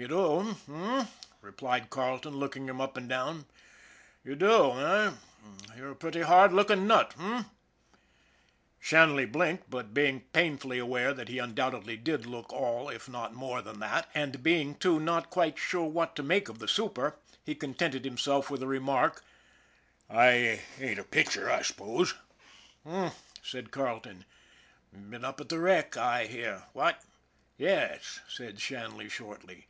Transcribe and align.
"You 0.00 0.06
do, 0.06 0.54
eh?" 0.72 1.06
replied 1.40 1.90
Carleton, 1.90 2.36
looking 2.36 2.68
him 2.68 2.80
up 2.80 2.96
and 2.96 3.08
down." 3.08 3.46
You 4.24 4.36
do, 4.36 4.70
eh? 4.80 5.10
You're 5.76 5.90
a 5.90 5.96
pretty 5.96 6.22
hard 6.22 6.52
look 6.52 6.70
ing 6.70 6.86
nut, 6.86 7.14
h'm?" 7.18 7.46
Shanley 8.78 9.26
blinked, 9.26 9.68
but, 9.68 9.92
being 9.92 10.20
painfully 10.32 10.78
aware 10.78 11.12
that 11.12 11.26
he 11.28 11.40
undoubtedly 11.40 11.96
did 11.96 12.26
look 12.26 12.52
all 12.52 12.88
if 12.90 13.08
not 13.08 13.34
more 13.34 13.60
than 13.60 13.80
that, 13.80 14.08
and 14.14 14.40
being, 14.40 14.76
too, 14.76 15.00
not 15.00 15.30
quite 15.30 15.58
sure 15.58 15.86
what 15.90 16.14
to 16.14 16.22
make 16.22 16.48
of 16.48 16.60
the 16.60 16.68
super, 16.68 17.18
he 17.44 17.56
contented 17.56 18.04
himself 18.04 18.48
with 18.50 18.60
the 18.60 18.68
remark:" 18.68 19.24
I 20.08 20.60
ain't 20.78 21.00
a 21.00 21.02
picture, 21.02 21.50
I 21.50 21.62
suppose."" 21.62 22.14
H'm!" 22.88 23.10
said 23.42 23.72
Carleton." 23.72 24.24
Been 25.10 25.24
up 25.24 25.40
at 25.40 25.48
the 25.48 25.58
wreck, 25.58 25.96
I 25.96 26.26
hear 26.26 26.62
what?" 26.72 27.02
"Yes," 27.56 28.20
said 28.28 28.60
Shanley 28.60 29.08
shortly. 29.08 29.66